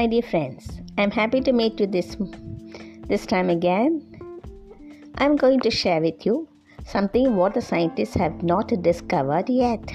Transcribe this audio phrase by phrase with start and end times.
[0.00, 0.66] my dear friends.
[0.96, 2.16] I'm happy to meet you this
[3.08, 3.90] this time again.
[5.18, 6.36] I'm going to share with you
[6.92, 9.92] something what the scientists have not discovered yet.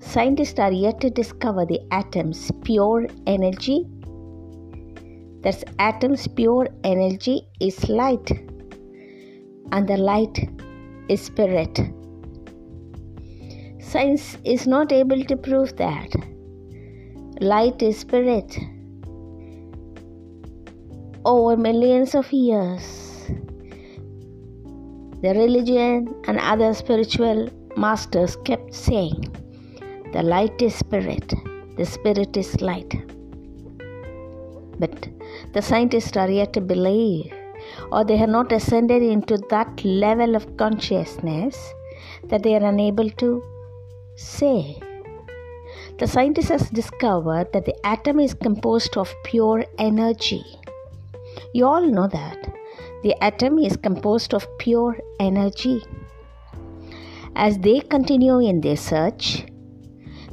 [0.00, 3.78] Scientists are yet to discover the atom's pure energy.
[5.46, 7.38] That's atom's pure energy
[7.70, 8.36] is light,
[9.70, 10.44] and the light
[11.08, 11.86] is spirit.
[13.94, 16.24] Science is not able to prove that
[17.40, 18.56] light is spirit.
[21.24, 23.26] Over millions of years,
[25.22, 29.34] the religion and other spiritual masters kept saying,
[30.12, 31.34] The light is spirit,
[31.76, 32.94] the spirit is light.
[34.78, 35.08] But
[35.54, 37.32] the scientists are yet to believe,
[37.90, 41.56] or they have not ascended into that level of consciousness
[42.24, 43.42] that they are unable to
[44.16, 44.78] say
[45.98, 50.44] the scientist has discovered that the atom is composed of pure energy.
[51.52, 52.52] You all know that.
[53.02, 55.82] The atom is composed of pure energy.
[57.36, 59.44] As they continue in their search,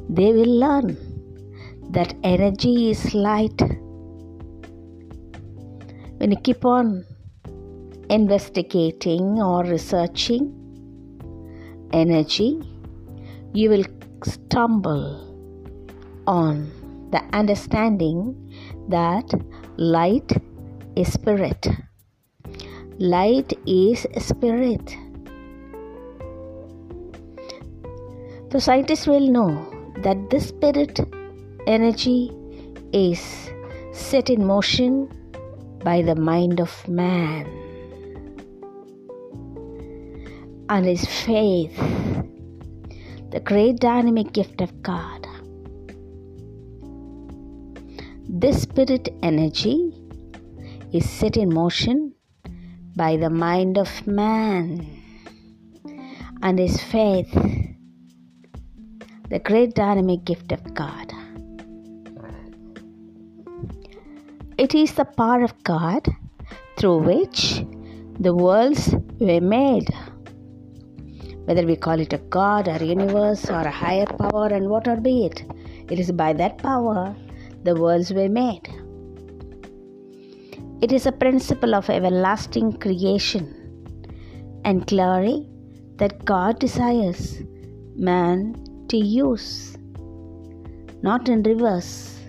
[0.10, 0.98] they will learn
[1.92, 3.62] that energy is light.
[6.18, 7.06] When you keep on
[8.10, 10.54] investigating or researching
[11.92, 12.62] energy,
[13.54, 13.86] you will
[14.24, 15.31] stumble
[16.28, 16.72] on
[17.12, 18.36] the understanding
[18.90, 19.34] that
[19.78, 20.32] light
[20.96, 21.68] is spirit.
[23.00, 24.96] Light is spirit.
[28.50, 29.66] The scientists will know
[30.04, 31.00] that this spirit
[31.68, 32.32] energy
[32.92, 33.50] is
[33.94, 35.10] set in motion
[35.84, 37.46] by the mind of man
[40.70, 41.76] and his faith,
[43.32, 45.21] the great dynamic gift of God.
[48.42, 49.94] This spirit energy
[50.92, 52.16] is set in motion
[52.96, 54.88] by the mind of man
[56.42, 57.32] and his faith,
[59.30, 61.14] the great dynamic gift of God.
[64.58, 66.08] It is the power of God
[66.78, 67.64] through which
[68.20, 69.94] the worlds were made.
[71.46, 75.28] Whether we call it a God or universe or a higher power and whatever be
[75.28, 75.44] it,
[75.92, 77.16] it is by that power
[77.64, 78.68] the worlds were made.
[80.82, 83.46] It is a principle of everlasting creation
[84.66, 85.48] and glory
[85.98, 87.42] that God desires
[87.96, 88.56] man
[88.90, 89.78] to use,
[91.04, 92.20] not in reverse,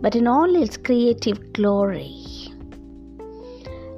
[0.00, 2.24] but in all its creative glory.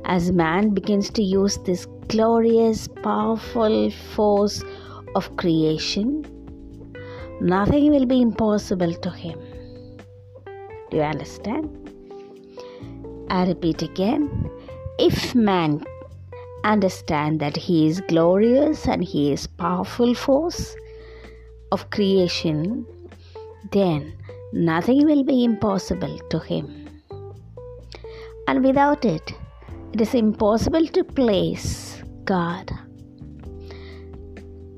[0.07, 4.63] As man begins to use this glorious, powerful force
[5.15, 6.25] of creation,
[7.41, 9.39] nothing will be impossible to him.
[10.95, 11.69] You understand?
[13.29, 14.49] I repeat again.
[14.97, 15.85] If man
[16.63, 20.77] understand that he is glorious and he is powerful force
[21.73, 22.87] of creation
[23.73, 24.13] then
[24.53, 26.89] nothing will be impossible to him.
[28.47, 29.35] And without it
[29.93, 32.71] it is impossible to place god.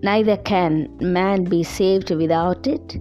[0.02, 2.98] Neither can man be saved without it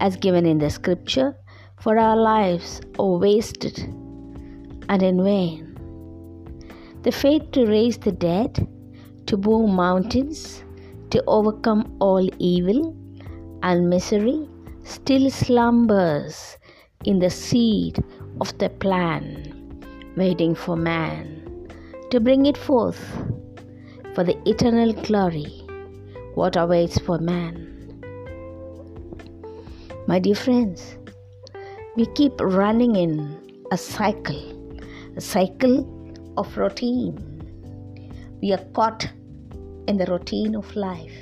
[0.00, 1.36] as given in the scripture
[1.82, 3.76] for our lives are wasted
[4.88, 5.76] and in vain.
[7.02, 8.68] The faith to raise the dead,
[9.26, 10.62] to move mountains,
[11.10, 12.96] to overcome all evil
[13.64, 14.48] and misery
[14.84, 16.56] still slumbers
[17.04, 17.98] in the seed
[18.40, 19.82] of the plan,
[20.16, 21.42] waiting for man
[22.10, 23.00] to bring it forth
[24.14, 25.66] for the eternal glory,
[26.34, 27.54] what awaits for man.
[30.06, 30.96] My dear friends,
[31.94, 33.12] we keep running in
[33.70, 34.42] a cycle,
[35.16, 35.76] a cycle
[36.38, 37.18] of routine.
[38.40, 39.10] We are caught
[39.86, 41.12] in the routine of life.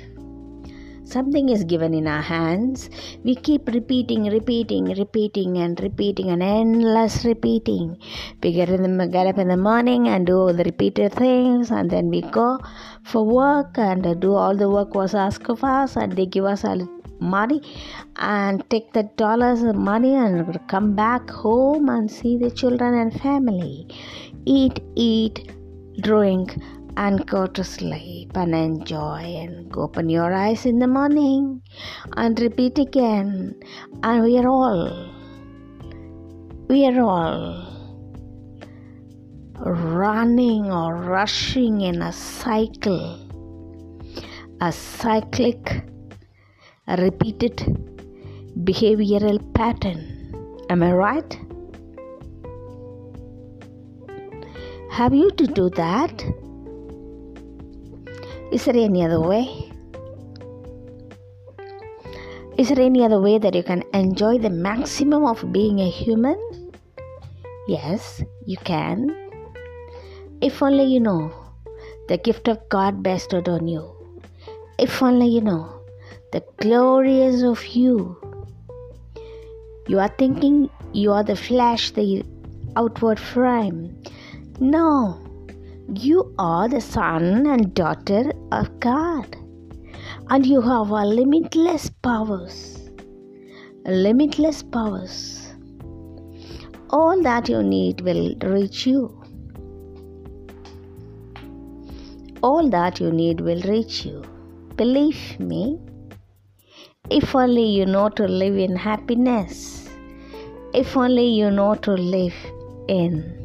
[1.03, 2.89] Something is given in our hands.
[3.25, 7.97] We keep repeating, repeating, repeating, and repeating, and endless repeating.
[8.41, 11.91] We get, the, get up in the morning and do all the repeated things, and
[11.91, 12.59] then we go
[13.03, 16.63] for work and do all the work was asked of us, and they give us
[16.63, 16.87] a
[17.21, 17.61] money
[18.17, 23.87] and take the dollars money and come back home and see the children and family.
[24.45, 25.51] Eat eat
[26.01, 26.57] drink
[26.97, 31.61] and go to sleep and enjoy and open your eyes in the morning
[32.17, 33.55] and repeat again.
[34.03, 35.13] And we are all
[36.67, 37.67] we are all
[39.59, 43.19] running or rushing in a cycle
[44.61, 45.83] a cyclic
[46.97, 47.57] repeated
[48.63, 49.99] behavioral pattern.
[50.69, 51.39] Am I right?
[54.91, 56.23] Have you to do that?
[58.51, 59.71] Is there any other way?
[62.57, 66.37] Is there any other way that you can enjoy the maximum of being a human?
[67.67, 69.15] Yes, you can.
[70.41, 71.31] If only you know
[72.07, 73.89] the gift of God bestowed on you.
[74.77, 75.80] If only you know
[76.31, 78.17] the glorious of you.
[79.87, 82.23] You are thinking you are the flesh, the
[82.75, 84.01] outward frame.
[84.59, 85.19] No,
[85.93, 89.35] you are the son and daughter of God,
[90.29, 92.89] and you have a limitless powers.
[93.85, 95.53] Limitless powers.
[96.91, 99.17] All that you need will reach you.
[102.41, 104.23] All that you need will reach you.
[104.75, 105.79] Believe me.
[107.13, 109.89] If only you know to live in happiness.
[110.73, 112.33] If only you know to live
[112.87, 113.41] in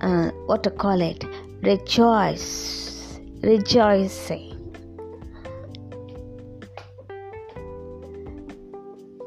[0.00, 1.24] uh, what to call it?
[1.62, 3.18] Rejoice.
[3.42, 4.48] Rejoicing.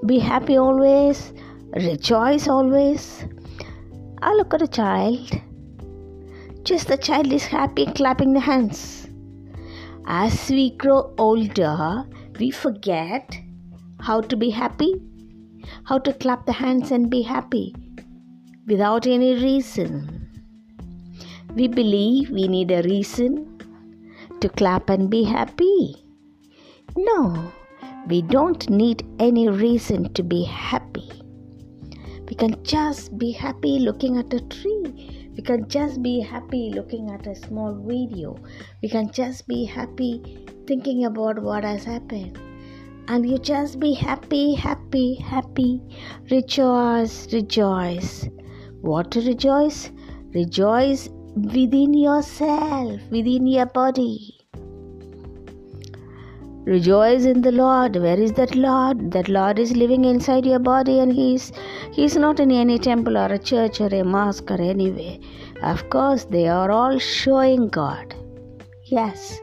[0.05, 1.33] Be happy always.
[1.75, 3.25] Rejoice always.
[4.21, 5.29] I look at a child.
[6.63, 9.09] Just the child is happy clapping the hands.
[10.07, 12.05] As we grow older
[12.39, 13.37] we forget
[14.01, 14.93] how to be happy
[15.85, 17.73] how to clap the hands and be happy
[18.67, 20.25] without any reason
[21.55, 23.55] we believe we need a reason
[24.41, 25.95] to clap and be happy.
[26.97, 27.51] No,
[28.07, 31.09] we don't need any reason to be happy.
[32.27, 35.14] We can just be happy looking at a tree.
[35.35, 38.37] We can just be happy looking at a small video.
[38.81, 42.39] We can just be happy thinking about what has happened.
[43.07, 45.81] And you just be happy, happy, happy.
[46.31, 48.29] Rejoice, rejoice.
[48.81, 49.91] What to rejoice?
[50.33, 54.34] Rejoice within yourself, within your body.
[56.65, 57.95] Rejoice in the Lord.
[57.95, 59.11] Where is that Lord?
[59.11, 61.51] That Lord is living inside your body and He's
[61.91, 65.17] He's not in any temple or a church or a mosque or anywhere.
[65.61, 68.15] Of course, they are all showing God.
[68.85, 69.39] Yes.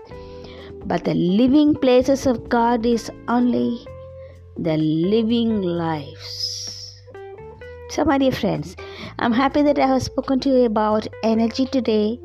[0.85, 3.87] But the living places of God is only
[4.57, 7.01] the living lives.
[7.91, 8.75] So, my dear friends,
[9.21, 12.19] I'm happy that I have spoken to you about energy today.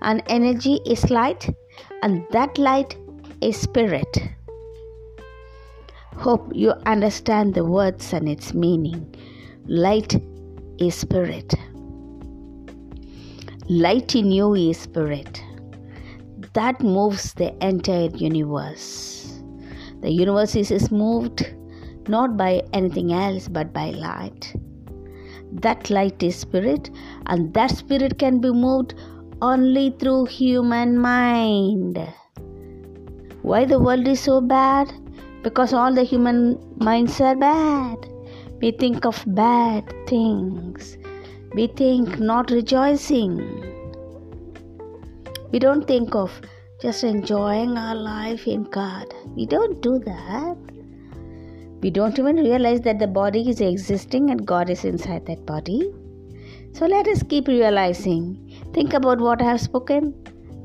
[0.00, 1.54] And energy is light,
[2.02, 2.96] and that light
[3.42, 4.18] is spirit.
[6.18, 9.14] Hope you understand the words and its meaning.
[9.66, 10.20] Light
[10.78, 11.54] is spirit.
[13.68, 15.42] Light in you is spirit.
[16.54, 19.40] That moves the entire universe.
[20.00, 21.46] The universe is moved
[22.08, 24.54] not by anything else but by light
[25.52, 26.90] that light is spirit
[27.26, 28.94] and that spirit can be moved
[29.40, 31.98] only through human mind
[33.42, 34.92] why the world is so bad
[35.48, 36.40] because all the human
[36.88, 38.08] minds are bad
[38.62, 40.96] we think of bad things
[41.54, 43.36] we think not rejoicing
[45.52, 46.40] we don't think of
[46.82, 50.68] just enjoying our life in god we don't do that
[51.80, 55.92] we don't even realize that the body is existing and God is inside that body.
[56.72, 58.52] So let us keep realizing.
[58.74, 60.12] Think about what I have spoken.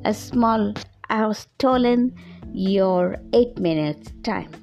[0.05, 0.73] A small,
[1.09, 2.15] I have stolen
[2.51, 4.62] your eight minutes time.